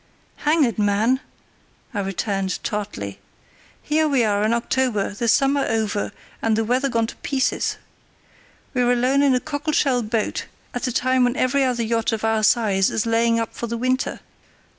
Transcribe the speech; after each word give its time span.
"Hang 0.37 0.63
it, 0.63 0.79
man!" 0.79 1.19
I 1.93 1.99
returned, 1.99 2.63
tartly, 2.63 3.19
"here 3.83 4.07
we 4.07 4.23
are 4.23 4.41
in 4.43 4.51
October, 4.51 5.11
the 5.13 5.27
summer 5.27 5.63
over, 5.69 6.11
and 6.41 6.55
the 6.55 6.63
weather 6.63 6.89
gone 6.89 7.05
to 7.05 7.15
pieces. 7.17 7.77
We're 8.73 8.93
alone 8.93 9.21
in 9.21 9.35
a 9.35 9.39
cockle 9.39 9.73
shell 9.73 10.01
boat, 10.01 10.47
at 10.73 10.87
a 10.87 10.91
time 10.91 11.23
when 11.23 11.35
every 11.35 11.63
other 11.63 11.83
yacht 11.83 12.13
of 12.13 12.23
our 12.25 12.41
size 12.41 12.89
is 12.89 13.05
laying 13.05 13.39
up 13.39 13.53
for 13.53 13.67
the 13.67 13.77
winter. 13.77 14.21